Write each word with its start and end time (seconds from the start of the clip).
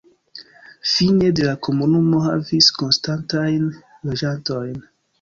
Fine 0.93 1.29
de 1.41 1.45
la 1.49 1.53
komunumo 1.69 2.23
havis 2.31 2.73
konstantajn 2.81 3.71
loĝantojn. 4.11 4.79